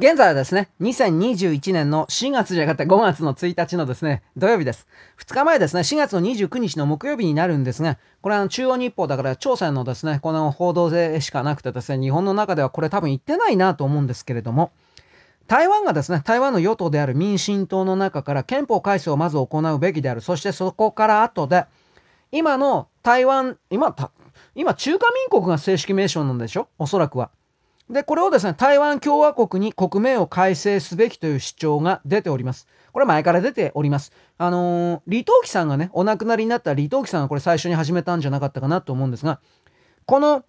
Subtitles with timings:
[0.00, 4.86] 現在はですね、2021年の4月じゃなかった5月の1日のですね、土曜日です。
[5.18, 14.70] 2日前ですね、4月の29日の木曜日になるんですが、これは中央日報だから朝鮮のですね、この報道でしかなくてですね、日本の中ではこれ多分言ってないなと思うんですけれども、
[15.48, 20.22] 台湾がですね、台湾の与党である民進党の中から憲法改正をまず行うべきである。
[20.22, 21.66] そしてそこから後で、
[22.32, 23.94] 今の台湾、今、
[24.54, 26.68] 今中華民国が正式名称なんでしょ？
[26.78, 27.28] おそらくは。
[27.90, 32.68] で、これをですね、台湾共和国に国名を改正すべきという主張が出ております。
[32.92, 34.12] これは前から出ております。
[34.38, 39.40] あのー、李登輝さんがね、お亡くなりになった李登輝さんがこれ最初に始めたんじゃなかったかなと思うんですが、
[40.06, 40.44] この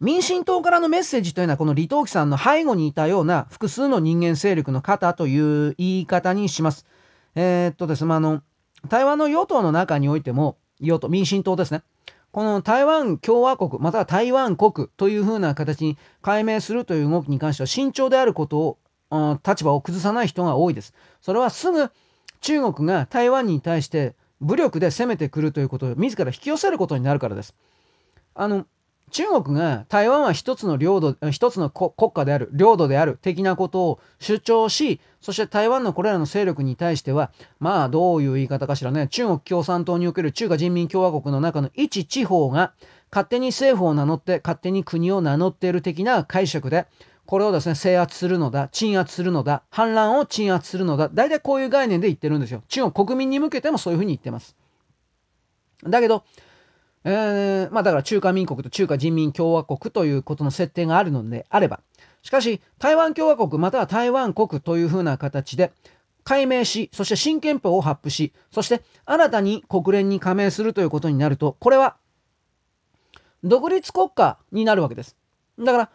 [0.00, 6.86] 民進党からのメッセージというのはこの李登輝さんの背後にいたような複数の人間勢力の方という言い方にします。
[7.34, 8.42] えー、っとですね、あの、
[8.88, 11.82] 台湾の与党の中においても、与党、民進党ですね。
[12.32, 20.94] この台湾共和国、または台湾国というふうな形に解明するという動きに関しては慎重であることを、立場を崩さない人が多いです。
[21.20, 21.90] それはすぐ
[22.40, 27.56] 中国が台湾に対して武力で攻めてくるということを自ら引き寄せることになるからです。
[28.34, 28.66] あの、
[29.10, 42.72] 中国が台湾は一つの領土、一つの国家である、領土である的なことを主張し、そして台湾のこれらの勢力に対しては、まあどういう言い方かしらね、中国共産党における中華人民共和国の中の一地方が
[43.10, 46.86] 勝手に政府を名乗って勝手に国を名乗っている的な解釈で、
[47.26, 52.62] これをですね、制圧するのだ、鎮圧するのだ、反乱を鎮圧するのだ、大体こういう概念で言ってるんですよ。
[52.68, 54.56] 中国国民に向けてもそういうふうに言ってます。
[55.84, 56.24] だけど、
[57.04, 61.80] えー、まあだから中華民国と中華人民共和国ということの設定があるのであれば、
[62.22, 65.72] しかし台湾共和国または台湾国というふうな形で
[66.24, 71.96] 解明し、そして新憲法を発布し、そして新たに国連に加盟するということになると、これは
[73.42, 75.16] 独立国家になるわけです。
[75.58, 75.90] だから、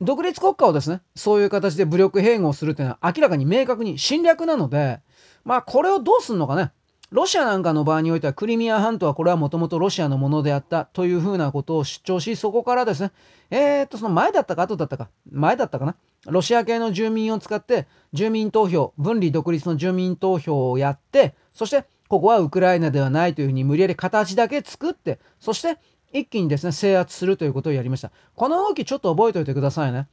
[0.00, 5.00] 独立国家をですね、そういう形で武力併合するというのは明らかに明確に侵略なので、
[5.44, 6.72] まあこれをどうすんのかね。
[7.10, 13.10] ロシアなんかの場合においてはクリミア半島はこれはもともとロシアのものであったというふうなことを主張し、そこからですね、
[13.50, 15.96] えー、っと、その前だったか後だったか、前だったかな。
[16.26, 25.78] ロシア系の住民を使って住民投票、分離独立の住民投票をやって、そしてここはウクライナではないというふうに無理やり形だけ作って、そして
[26.12, 28.12] 一気にですね、制圧するということをやりました。
[28.36, 30.06] この動きちょっと覚えておいてくださいね。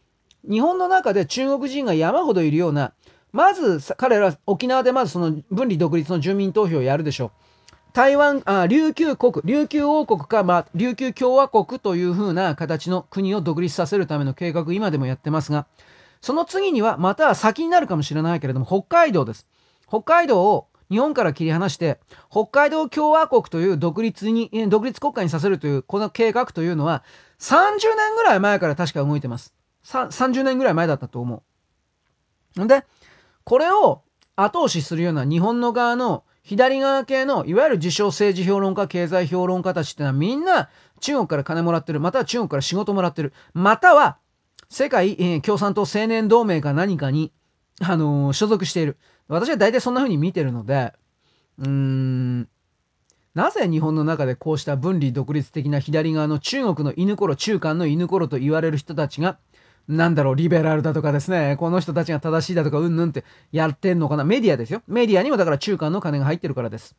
[0.49, 2.93] 日本の中で中国人が山ほどいるような
[3.31, 7.31] まず彼らは沖縄でまずその分離独立の住民投票をやるでしょう。
[7.93, 15.65] 台湾、あ琉球国、琉球王国か、まあ、琉球共和国というふうな形の国を独立させるための計画、今でもやってますが、
[16.21, 19.47] その次には、または先になるかもしれないけれども、北海道です。
[19.87, 21.99] 北海道を日本から切り離して、
[22.29, 27.03] 北海道共和国という独立に、独立国家にさせるという、この計画というのは、
[27.39, 29.55] 30年ぐらい前から確か動いてます。
[29.83, 31.43] 30年ぐらい前だったと思
[32.57, 32.63] う。
[32.63, 32.85] んで、
[33.47, 34.03] これを
[34.35, 40.67] 後押しするような日本の側の左側系のいわゆる自称政治評論家、経済評論家たちってのはみんな
[40.99, 44.17] 中国から金もらってる、または中国から仕事もらってる、または
[44.69, 47.31] 世界、共産党青年同盟か何かに、
[47.79, 48.97] あのー、所属している。
[49.29, 50.91] 私は大体そんな風に見てるので、
[51.57, 52.49] うーん、
[53.33, 59.37] なぜ日本の中でこうした分離独立的な左側の中国の犬頃、中間の犬頃と言われる人たちが、
[59.87, 64.23] なんだろう、リベラルだとかですね、この人たちが正しいだとか、うんぬんってやってんのかな。
[64.23, 64.81] メディアですよ。
[64.87, 66.95] メディアにもだから中間の金が入ってるからです。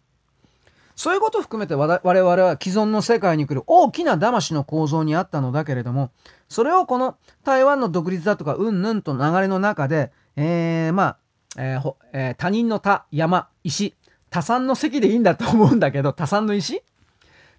[0.97, 6.11] そういうことを含めて我々は既存の世界に来る大きな騙しの構造にあったのだけれども、
[6.49, 11.19] それをこの台湾の独立だとか、うんぬんと流れの中で、えー、まあ、
[11.57, 13.95] えーえー、他人の他、山、石、
[14.31, 16.83] 他産の石でいいんだと思うんだけど、他産の石？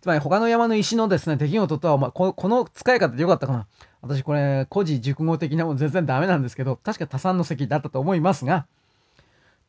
[0.01, 3.67] つまり他の山の石のですね、出来事とは、まあ、この使い方でよかったかな。
[4.01, 8.65] 私これ、古事熟語的なもん全然ダメなんですけど、確か多産の席だったと思いますが、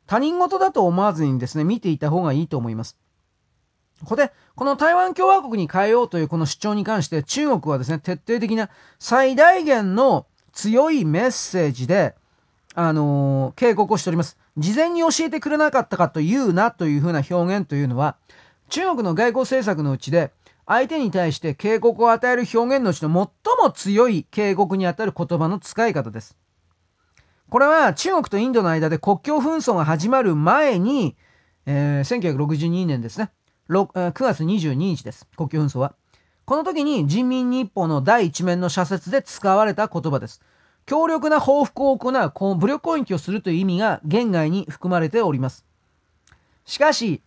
[0.06, 2.96] 他人事だと思わずにですね、見ていた方がいいと思います。
[4.00, 12.14] ここで、この台湾共和国に変えようというこの主張に関して中国はですね、徹底的な最大限の強いメッセージで、
[12.75, 14.38] あのー、警告をしております。
[14.56, 18.16] 事前に教えてくれなかったかというなというふうな表現というのは、
[18.69, 20.32] 中国の外交政策のうちで、
[20.70, 26.38] 相手に対して警告を与える表現のうちの最も強い警告にあたる言葉の使い方です。
[27.49, 31.17] これは中国とインドの間で国境紛争が始まる前に、
[31.67, 33.32] えー、1962年ですね
[33.69, 35.26] 9月22日です。
[35.37, 35.96] 国境紛争は。
[36.44, 40.40] この時に人民日報の第一面の社説で使われた言葉です。
[40.87, 45.64] 強力な報復を行う、この武力攻撃をするという意味が言外に含まれております。
[46.64, 47.22] しかし、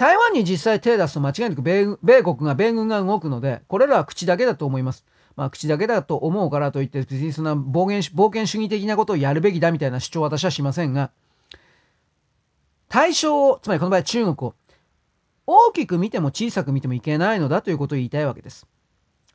[0.00, 5.04] 台湾に実際手を出すと間違いなく米米国が米軍が動くので、これらは口だけだと思います。
[5.36, 11.10] まあ、口だけだと思うからといって、別にそんな冒険冒険主義的なことをやるべきだみたいな主張は私はしませんが、
[12.88, 14.54] 対象を、つまりこの場合中国を、
[15.46, 18.66] 大きく見ても小さく見てもいけないのだということを言いたいわけです。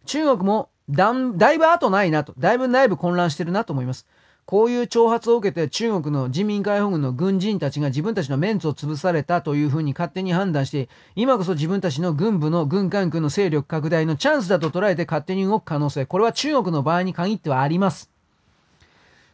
[0.07, 4.07] 中国もだだいぶ後ないなと、だいぶ内部混乱してるなと思います。
[4.45, 18.11] こういう挑発を受けて中国の人民解放軍の軍人たちが自分たちのメンツを潰されたというふうに勝手に判断して、今こそ自分たちの軍部の軍艦軍の勢力拡大のチャンスだと捉えて勝手に動く可能性、これは中国の場合に限ってはあります。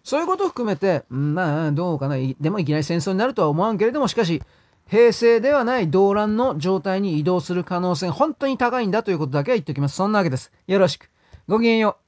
[0.04, 2.16] そういうことを含めて、まあ、どうかな。
[2.40, 4.42] でもいきなり戦争になるとは思わんけれども、しかし、
[4.88, 9.96] 平成ではない動乱の状態に移動する可能性、本当に高いんだということだけは言っておきます。
[9.96, 10.52] そんなわけです。
[10.68, 11.10] よろしく。
[11.48, 12.00] ごきげんよう。